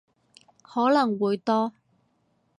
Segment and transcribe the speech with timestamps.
[0.63, 1.73] 可能會多